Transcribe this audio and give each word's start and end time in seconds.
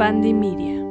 Media. 0.00 0.82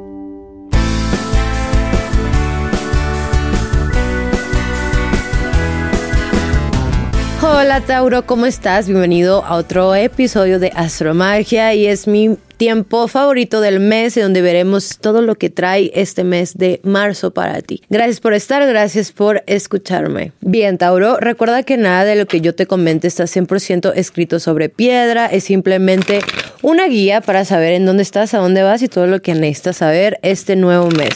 Hola 7.42 7.80
Tauro, 7.84 8.24
¿cómo 8.24 8.46
estás? 8.46 8.86
Bienvenido 8.86 9.44
a 9.44 9.56
otro 9.56 9.96
episodio 9.96 10.60
de 10.60 10.70
Astromagia 10.76 11.74
y 11.74 11.88
es 11.88 12.06
mi 12.06 12.36
tiempo 12.56 13.08
favorito 13.08 13.60
del 13.60 13.80
mes 13.80 14.14
donde 14.14 14.42
veremos 14.42 14.98
todo 14.98 15.22
lo 15.22 15.34
que 15.34 15.50
trae 15.50 15.90
este 15.94 16.22
mes 16.22 16.56
de 16.56 16.78
marzo 16.84 17.32
para 17.32 17.62
ti. 17.62 17.82
Gracias 17.90 18.20
por 18.20 18.32
estar, 18.34 18.64
gracias 18.64 19.10
por 19.10 19.42
escucharme. 19.48 20.30
Bien, 20.40 20.78
Tauro, 20.78 21.16
recuerda 21.16 21.64
que 21.64 21.76
nada 21.76 22.04
de 22.04 22.14
lo 22.14 22.26
que 22.26 22.40
yo 22.40 22.54
te 22.54 22.66
comente 22.66 23.08
está 23.08 23.24
100% 23.24 23.92
escrito 23.96 24.38
sobre 24.38 24.68
piedra, 24.68 25.26
es 25.26 25.42
simplemente 25.42 26.20
una 26.62 26.86
guía 26.88 27.20
para 27.20 27.44
saber 27.44 27.72
en 27.72 27.86
dónde 27.86 28.02
estás, 28.02 28.34
a 28.34 28.38
dónde 28.38 28.62
vas 28.62 28.82
y 28.82 28.88
todo 28.88 29.06
lo 29.06 29.22
que 29.22 29.34
necesitas 29.34 29.78
saber 29.78 30.18
este 30.22 30.56
nuevo 30.56 30.88
mes. 30.90 31.14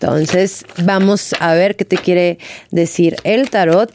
Entonces, 0.00 0.64
vamos 0.84 1.34
a 1.40 1.54
ver 1.54 1.74
qué 1.74 1.86
te 1.86 1.96
quiere 1.96 2.38
decir 2.70 3.16
el 3.24 3.48
tarot. 3.48 3.90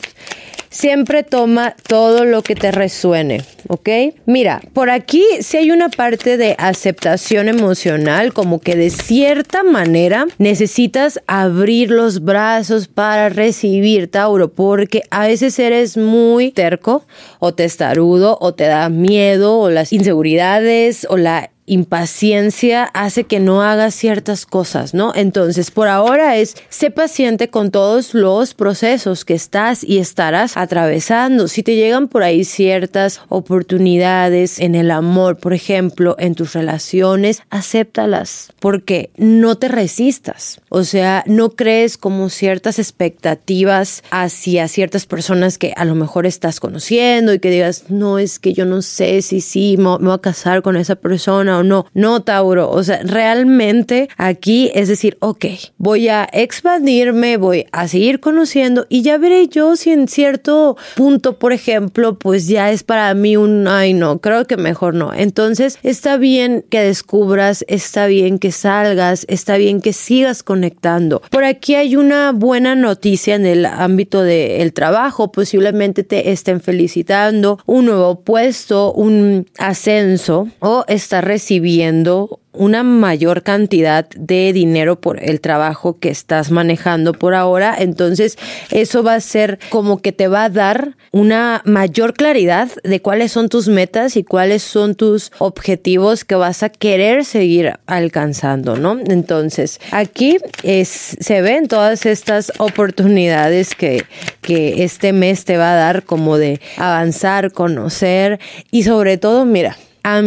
Siempre 0.70 1.24
toma 1.24 1.76
todo 1.88 2.24
lo 2.24 2.44
que 2.44 2.56
te 2.56 2.72
resuene, 2.72 3.42
¿ok? 3.68 3.90
Mira, 4.26 4.62
por 4.72 4.90
aquí 4.90 5.22
si 5.42 5.58
hay 5.58 5.70
una 5.70 5.90
parte 5.90 6.38
de 6.38 6.56
aceptación 6.58 7.50
emocional, 7.50 8.32
como 8.32 8.62
que 8.62 8.78
de 8.78 8.90
cierta 8.90 9.64
manera 9.64 10.28
necesitas 10.38 11.20
abrir 11.28 11.92
los 11.92 12.24
brazos 12.24 12.88
para 12.88 13.28
recibir, 13.28 14.10
Tauro, 14.10 14.54
porque 14.54 15.04
a 15.12 15.28
veces 15.28 15.60
eres 15.60 15.98
muy 15.98 16.52
terco 16.52 17.06
o 17.40 17.54
testarudo 17.54 18.38
o 18.40 18.54
te 18.54 18.64
da 18.64 18.88
miedo 18.88 19.60
o 19.60 19.70
las 19.70 19.92
inseguridades 19.92 21.06
o 21.10 21.18
la 21.18 21.52
impaciencia 21.72 22.84
hace 22.84 23.24
que 23.24 23.40
no 23.40 23.62
hagas 23.62 23.96
ciertas 23.96 24.46
cosas, 24.46 24.94
¿no? 24.94 25.14
Entonces, 25.16 25.72
por 25.72 25.88
ahora 25.88 26.36
es, 26.36 26.58
sé 26.68 26.92
paciente 26.92 27.50
con 27.50 27.72
todos 27.72 28.14
los 28.14 28.54
procesos 28.54 29.24
que 29.24 29.36
estás 29.36 29.82
y 29.82 30.00
estarás 30.00 30.58
atravesando. 30.58 31.48
Si 31.48 31.64
te 31.64 31.78
llegan 31.78 32.10
por 32.10 32.24
ahí 32.24 32.44
ciertas 32.44 33.22
oportunidades 33.30 34.60
en 34.60 34.76
el 34.76 34.92
amor, 34.92 35.38
por 35.38 35.54
ejemplo, 35.54 36.18
en 36.20 36.36
tus 36.36 36.52
relaciones, 36.52 37.42
acéptalas, 37.50 38.52
porque 38.60 39.12
no 39.16 39.56
te 39.56 39.70
resistas. 39.70 40.60
O 40.68 40.84
sea, 40.84 41.24
no 41.26 41.52
crees 41.52 41.98
como 41.98 42.28
ciertas 42.28 42.80
expectativas 42.80 44.04
hacia 44.12 44.68
ciertas 44.68 45.06
personas 45.06 45.58
que 45.58 45.74
a 45.78 45.86
lo 45.86 45.96
mejor 45.96 46.26
estás 46.26 46.60
conociendo 46.60 47.34
y 47.34 47.40
que 47.40 47.50
digas, 47.50 47.86
no, 47.88 48.20
es 48.20 48.40
que 48.40 48.52
yo 48.52 48.66
no 48.66 48.82
sé 48.82 49.22
si 49.22 49.40
sí, 49.40 49.78
me 49.78 49.98
voy 49.98 50.12
a 50.12 50.18
casar 50.18 50.62
con 50.62 50.76
esa 50.76 50.96
persona 50.96 51.61
no. 51.64 51.86
No, 51.94 52.22
Tauro. 52.22 52.70
O 52.70 52.84
sea, 52.84 53.02
realmente 53.04 54.10
aquí 54.18 54.72
es 54.74 54.88
decir, 54.88 55.18
ok, 55.20 55.46
voy 55.78 56.10
a 56.10 56.28
expandirme, 56.32 57.38
voy 57.38 57.66
a 57.72 57.88
seguir 57.88 58.20
conociendo 58.20 58.86
y 58.90 59.02
ya 59.02 59.18
veré 59.18 59.48
yo 59.48 59.76
si 59.76 59.92
en 59.92 60.08
cierto 60.08 60.78
punto, 60.96 61.38
por 61.40 61.54
ejemplo, 61.54 62.18
pues 62.18 62.48
ya 62.48 62.72
es 62.72 62.84
para 62.84 63.14
mí 63.14 63.38
un, 63.38 63.68
ay 63.68 63.94
no, 63.94 64.20
creo 64.20 64.46
que 64.46 64.58
mejor 64.58 64.94
no. 64.94 65.14
Entonces, 65.14 65.80
está 65.84 66.18
bien 66.18 66.66
que 66.70 66.82
descubras, 66.82 67.66
está 67.68 68.08
bien 68.08 68.40
que 68.40 68.52
salgas, 68.52 69.26
está 69.30 69.58
bien 69.58 69.82
que 69.82 69.94
sigas 69.94 70.44
conectando. 70.44 71.22
Por 71.30 71.44
aquí 71.44 71.76
hay 71.76 71.96
una 71.96 72.32
buena 72.32 72.76
noticia 72.76 73.36
en 73.36 73.46
el 73.46 73.66
ámbito 73.66 74.24
del 74.24 74.74
trabajo, 74.74 75.32
posiblemente 75.32 76.04
te 76.04 76.32
estén 76.32 76.62
felicitando, 76.62 77.60
un 77.66 77.86
nuevo 77.86 78.22
puesto, 78.22 78.94
un 78.94 79.48
ascenso 79.58 80.48
o 80.60 80.86
estar 80.88 81.26
recibiendo 81.26 81.41
recibiendo 81.42 82.40
una 82.54 82.84
mayor 82.84 83.42
cantidad 83.42 84.08
de 84.10 84.54
dinero 84.54 85.00
por 85.00 85.24
el 85.24 85.42
trabajo 85.42 85.98
que 85.98 86.10
estás 86.10 86.52
manejando 86.52 87.14
por 87.14 87.34
ahora. 87.34 87.76
Entonces, 87.80 88.38
eso 88.70 89.02
va 89.02 89.16
a 89.16 89.22
ser 89.22 89.58
como 89.70 90.02
que 90.02 90.12
te 90.12 90.28
va 90.28 90.44
a 90.44 90.50
dar 90.50 90.98
una 91.12 91.64
mayor 91.66 92.14
claridad 92.14 92.70
de 92.84 93.02
cuáles 93.02 93.32
son 93.32 93.50
tus 93.50 93.70
metas 93.70 94.18
y 94.18 94.24
cuáles 94.24 94.62
son 94.62 94.94
tus 94.94 95.32
objetivos 95.40 96.26
que 96.26 96.36
vas 96.36 96.62
a 96.62 96.70
querer 96.70 97.26
seguir 97.26 97.74
alcanzando, 97.88 98.76
¿no? 98.76 99.00
Entonces, 99.00 99.80
aquí 99.92 100.38
se 100.84 101.42
ven 101.42 101.68
todas 101.68 102.06
estas 102.06 102.52
oportunidades 102.60 103.74
que, 103.74 104.04
que 104.42 104.84
este 104.84 105.14
mes 105.14 105.46
te 105.46 105.58
va 105.58 105.72
a 105.72 105.76
dar 105.76 106.04
como 106.04 106.38
de 106.38 106.60
avanzar, 106.78 107.52
conocer 107.52 108.40
y 108.70 108.84
sobre 108.84 109.18
todo, 109.18 109.46
mira, 109.46 109.78
a 110.04 110.22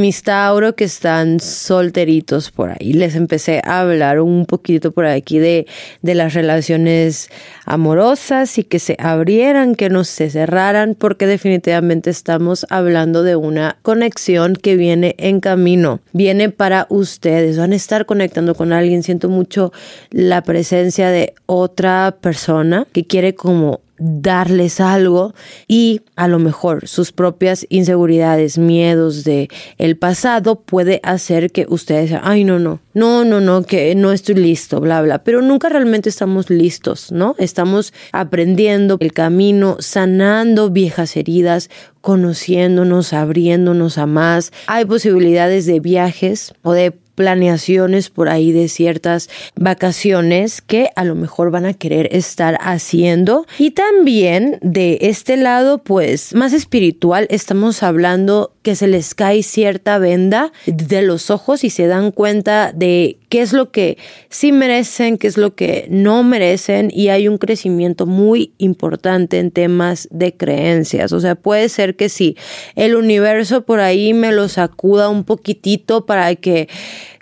que 0.77 0.85
están 0.85 1.41
solteritos 1.41 2.51
por 2.51 2.71
ahí. 2.71 2.93
Les 2.93 3.15
empecé 3.15 3.61
a 3.65 3.81
hablar 3.81 4.21
un 4.21 4.47
poquito 4.47 4.93
por 4.93 5.07
aquí 5.07 5.39
de, 5.39 5.67
de 6.03 6.15
las 6.15 6.35
relaciones 6.35 7.31
amorosas 7.65 8.59
y 8.59 8.65
que 8.65 8.79
se 8.79 8.97
abrieran, 8.99 9.75
que 9.75 9.91
no 9.91 10.05
se 10.05 10.31
cerraran, 10.31 10.95
porque 10.95 11.27
definitivamente 11.27 12.11
estamos 12.11 12.67
hablando 12.71 13.23
de 13.23 13.37
una 13.37 13.77
conexión 13.83 14.55
que 14.55 14.77
viene 14.77 15.15
en 15.19 15.41
camino, 15.41 16.01
viene 16.13 16.51
para 16.51 16.87
ustedes, 16.91 17.59
van 17.59 17.73
a 17.73 17.77
estar 17.77 18.07
conectando 18.07 18.55
con 18.55 18.73
alguien. 18.73 19.03
Siento 19.03 19.29
mucho 19.29 19.73
la 20.11 20.43
presencia 20.43 21.11
de 21.11 21.35
otra 21.47 22.17
persona 22.21 22.87
que 22.93 23.07
quiere 23.07 23.35
como 23.35 23.81
darles 23.99 24.81
algo 24.81 25.35
y 25.69 26.01
a 26.17 26.29
lo 26.29 26.39
mejor 26.39 26.89
sus 26.89 27.13
propias 27.13 27.67
inseguridades, 27.69 28.59
miedos 28.59 29.25
de 29.25 29.49
el 29.79 29.97
pasado 29.97 30.57
puede 30.57 31.01
hacer 31.03 31.53
que 31.53 31.67
ustedes, 31.69 32.13
ay 32.23 32.45
no, 32.45 32.59
no, 32.59 32.81
no, 32.93 33.25
no, 33.25 33.41
no, 33.41 33.63
que 33.63 33.95
no 33.95 34.13
estoy 34.13 34.35
listo, 34.35 34.81
bla, 34.81 35.03
bla, 35.03 35.23
pero 35.23 35.43
nunca 35.43 35.69
realmente 35.69 36.09
estamos 36.09 36.51
listos, 36.51 37.13
¿no? 37.13 37.35
Estamos 37.39 37.93
aprendiendo 38.13 38.97
el 39.01 39.13
camino, 39.13 39.77
sanando 39.79 40.71
viejas 40.71 41.17
heridas, 41.17 41.71
conociéndonos, 42.01 43.13
abriéndonos 43.13 43.99
a 43.99 44.07
más. 44.07 44.53
Hay 44.67 44.85
posibilidades 44.85 45.67
de 45.67 45.81
viajes 45.81 46.55
o 46.63 46.73
de 46.73 46.93
planeaciones 47.15 48.11
por 48.11 48.29
ahí 48.29 48.53
de 48.53 48.69
ciertas 48.69 49.29
vacaciones 49.57 50.61
que 50.61 50.91
a 50.97 51.05
lo 51.05 51.15
mejor 51.15 51.51
van 51.51 51.67
a 51.67 51.75
querer 51.75 52.09
estar 52.13 52.59
haciendo. 52.61 53.47
Y 53.59 53.73
también 53.73 54.59
de 54.63 54.99
este 55.03 55.37
lado, 55.37 55.79
pues 55.79 56.35
más 56.35 56.53
espiritual, 56.53 57.27
estamos 57.31 57.83
hablando 57.83 58.53
que 58.63 58.77
se 58.77 58.87
les 58.87 59.15
cae 59.15 59.43
cierta 59.43 59.99
venda 59.99 60.53
de 60.67 61.03
los 61.03 61.31
ojos 61.31 61.65
y 61.65 61.71
se 61.71 61.87
dan 61.87 62.11
cuenta 62.11 62.73
de 62.73 63.19
qué 63.35 63.41
es 63.41 63.53
lo 63.53 63.73
que 63.73 63.99
sí 64.31 64.53
merecen, 64.53 65.19
qué 65.19 65.27
es 65.27 65.37
lo 65.37 65.57
que 65.57 65.89
no 65.91 66.23
merecen 66.23 66.93
y 66.95 67.09
hay 67.09 67.27
un 67.27 67.37
crecimiento 67.37 68.07
muy 68.07 68.53
importante 68.59 69.41
en 69.41 69.51
temas 69.51 70.07
de 70.13 70.37
creencias. 70.37 71.13
O 71.13 71.19
sea, 71.19 71.35
puede 71.35 71.69
ser 71.69 71.97
que 71.97 72.09
sí, 72.09 72.37
el 72.77 72.95
universo 72.95 73.63
por 73.63 73.81
ahí 73.81 74.15
me 74.15 74.31
lo 74.31 74.49
sacuda 74.49 75.09
un 75.09 75.25
poquitito 75.25 76.07
para 76.07 76.37
que 76.37 76.69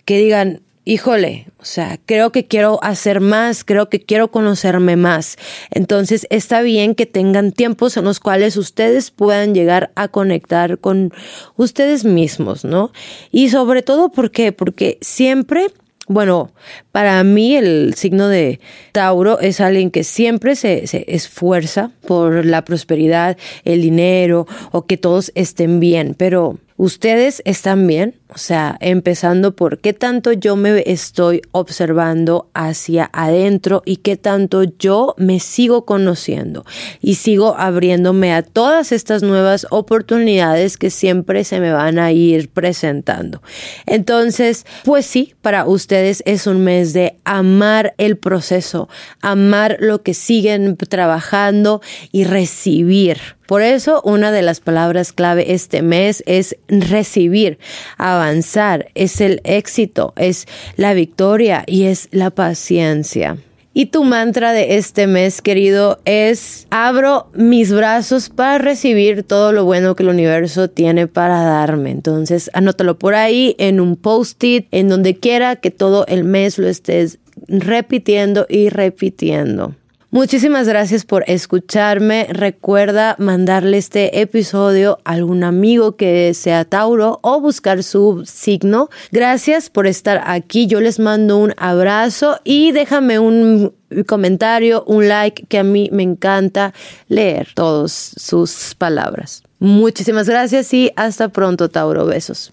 que 0.04 0.18
digan, 0.18 0.60
híjole, 0.84 1.46
o 1.58 1.64
sea, 1.64 1.98
creo 2.04 2.30
que 2.30 2.46
quiero 2.46 2.78
hacer 2.82 3.20
más, 3.20 3.64
creo 3.64 3.88
que 3.88 4.00
quiero 4.00 4.30
conocerme 4.30 4.96
más. 4.96 5.36
Entonces 5.70 6.26
está 6.28 6.60
bien 6.60 6.94
que 6.94 7.06
tengan 7.06 7.52
tiempos 7.52 7.96
en 7.96 8.04
los 8.04 8.20
cuales 8.20 8.58
ustedes 8.58 9.10
puedan 9.10 9.54
llegar 9.54 9.92
a 9.94 10.08
conectar 10.08 10.78
con 10.78 11.10
ustedes 11.56 12.04
mismos, 12.04 12.66
¿no? 12.66 12.92
Y 13.30 13.48
sobre 13.48 13.80
todo, 13.80 14.10
¿por 14.10 14.30
qué? 14.30 14.52
Porque 14.52 14.98
siempre 15.00 15.68
bueno, 16.08 16.50
para 16.90 17.22
mí 17.22 17.56
el 17.56 17.94
signo 17.94 18.28
de 18.28 18.60
Tauro 18.92 19.38
es 19.40 19.60
alguien 19.60 19.90
que 19.90 20.04
siempre 20.04 20.56
se, 20.56 20.86
se, 20.86 21.04
esfuerza 21.08 21.92
por 22.06 22.44
la 22.44 22.64
prosperidad, 22.64 23.36
el 23.64 23.82
dinero 23.82 24.46
o 24.72 24.86
que 24.86 24.96
todos 24.96 25.30
estén 25.34 25.80
bien, 25.80 26.14
pero 26.16 26.58
ustedes 26.82 27.42
están 27.44 27.86
bien, 27.86 28.18
o 28.34 28.38
sea, 28.38 28.76
empezando 28.80 29.54
por 29.54 29.78
qué 29.78 29.92
tanto 29.92 30.32
yo 30.32 30.56
me 30.56 30.82
estoy 30.84 31.40
observando 31.52 32.50
hacia 32.54 33.08
adentro 33.12 33.84
y 33.86 33.98
qué 33.98 34.16
tanto 34.16 34.64
yo 34.64 35.14
me 35.16 35.38
sigo 35.38 35.84
conociendo 35.84 36.64
y 37.00 37.14
sigo 37.14 37.54
abriéndome 37.56 38.34
a 38.34 38.42
todas 38.42 38.90
estas 38.90 39.22
nuevas 39.22 39.64
oportunidades 39.70 40.76
que 40.76 40.90
siempre 40.90 41.44
se 41.44 41.60
me 41.60 41.70
van 41.70 42.00
a 42.00 42.10
ir 42.10 42.48
presentando. 42.48 43.42
Entonces, 43.86 44.66
pues 44.84 45.06
sí, 45.06 45.36
para 45.40 45.66
ustedes 45.66 46.24
es 46.26 46.48
un 46.48 46.64
mes 46.64 46.94
de 46.94 47.16
amar 47.22 47.94
el 47.96 48.16
proceso, 48.16 48.88
amar 49.20 49.76
lo 49.78 50.02
que 50.02 50.14
siguen 50.14 50.76
trabajando 50.76 51.80
y 52.10 52.24
recibir. 52.24 53.18
Por 53.46 53.62
eso, 53.62 54.00
una 54.04 54.32
de 54.32 54.42
las 54.42 54.60
palabras 54.60 55.12
clave 55.12 55.52
este 55.52 55.82
mes 55.82 56.22
es 56.26 56.56
recibir, 56.68 57.58
avanzar, 57.98 58.88
es 58.94 59.20
el 59.20 59.40
éxito, 59.44 60.12
es 60.16 60.46
la 60.76 60.94
victoria 60.94 61.64
y 61.66 61.84
es 61.84 62.08
la 62.12 62.30
paciencia. 62.30 63.36
Y 63.74 63.86
tu 63.86 64.04
mantra 64.04 64.52
de 64.52 64.76
este 64.76 65.06
mes, 65.06 65.40
querido, 65.40 65.98
es 66.04 66.66
abro 66.68 67.30
mis 67.32 67.72
brazos 67.72 68.28
para 68.28 68.58
recibir 68.58 69.22
todo 69.22 69.52
lo 69.52 69.64
bueno 69.64 69.96
que 69.96 70.02
el 70.02 70.10
universo 70.10 70.68
tiene 70.68 71.06
para 71.06 71.42
darme. 71.42 71.90
Entonces, 71.90 72.50
anótalo 72.52 72.98
por 72.98 73.14
ahí 73.14 73.56
en 73.58 73.80
un 73.80 73.96
post-it, 73.96 74.66
en 74.72 74.90
donde 74.90 75.16
quiera 75.18 75.56
que 75.56 75.70
todo 75.70 76.06
el 76.06 76.24
mes 76.24 76.58
lo 76.58 76.68
estés 76.68 77.18
repitiendo 77.48 78.46
y 78.46 78.68
repitiendo. 78.68 79.74
Muchísimas 80.14 80.68
gracias 80.68 81.06
por 81.06 81.24
escucharme. 81.26 82.26
Recuerda 82.28 83.16
mandarle 83.18 83.78
este 83.78 84.20
episodio 84.20 84.98
a 85.06 85.12
algún 85.12 85.42
amigo 85.42 85.96
que 85.96 86.34
sea 86.34 86.66
Tauro 86.66 87.18
o 87.22 87.40
buscar 87.40 87.82
su 87.82 88.22
signo. 88.26 88.90
Gracias 89.10 89.70
por 89.70 89.86
estar 89.86 90.20
aquí. 90.26 90.66
Yo 90.66 90.82
les 90.82 90.98
mando 90.98 91.38
un 91.38 91.54
abrazo 91.56 92.38
y 92.44 92.72
déjame 92.72 93.18
un 93.20 93.72
comentario, 94.06 94.84
un 94.86 95.08
like, 95.08 95.46
que 95.46 95.56
a 95.58 95.64
mí 95.64 95.88
me 95.90 96.02
encanta 96.02 96.74
leer 97.08 97.48
todas 97.54 98.12
sus 98.14 98.74
palabras. 98.76 99.42
Muchísimas 99.60 100.28
gracias 100.28 100.74
y 100.74 100.92
hasta 100.94 101.30
pronto, 101.30 101.70
Tauro. 101.70 102.04
Besos. 102.04 102.52